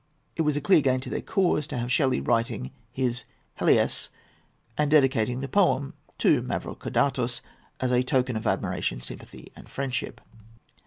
[0.35, 4.09] It was a clear gain to their cause to have Shelley writing his "Hellas,"
[4.75, 7.39] and dedicating the poem to Mavrocordatos,
[7.79, 10.19] as "a token of admiration, sympathy, and friendship."